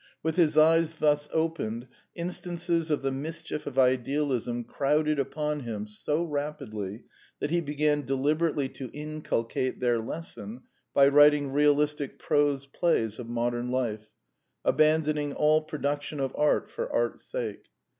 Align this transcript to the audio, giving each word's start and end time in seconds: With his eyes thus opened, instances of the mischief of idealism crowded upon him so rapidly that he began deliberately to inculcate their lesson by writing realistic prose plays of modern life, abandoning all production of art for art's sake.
With 0.23 0.35
his 0.35 0.57
eyes 0.57 0.95
thus 0.95 1.29
opened, 1.31 1.87
instances 2.15 2.89
of 2.89 3.03
the 3.03 3.11
mischief 3.11 3.67
of 3.67 3.77
idealism 3.77 4.63
crowded 4.63 5.19
upon 5.19 5.59
him 5.59 5.85
so 5.85 6.23
rapidly 6.23 7.03
that 7.39 7.51
he 7.51 7.61
began 7.61 8.07
deliberately 8.07 8.67
to 8.69 8.89
inculcate 8.93 9.79
their 9.79 9.99
lesson 9.99 10.61
by 10.95 11.07
writing 11.07 11.51
realistic 11.53 12.17
prose 12.17 12.65
plays 12.65 13.19
of 13.19 13.29
modern 13.29 13.69
life, 13.69 14.09
abandoning 14.65 15.33
all 15.33 15.61
production 15.65 16.19
of 16.19 16.35
art 16.35 16.71
for 16.71 16.91
art's 16.91 17.23
sake. 17.31 17.67